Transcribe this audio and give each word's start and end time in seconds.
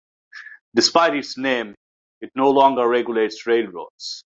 Despite 0.73 1.13
its 1.15 1.37
name, 1.37 1.75
it 2.21 2.31
no 2.35 2.49
longer 2.49 2.87
regulates 2.89 3.45
railroads. 3.45 4.23